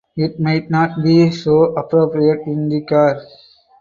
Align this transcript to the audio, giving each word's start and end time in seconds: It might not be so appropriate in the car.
It 0.17 0.39
might 0.39 0.71
not 0.71 1.03
be 1.03 1.29
so 1.29 1.75
appropriate 1.75 2.41
in 2.47 2.67
the 2.69 2.81
car. 2.85 3.21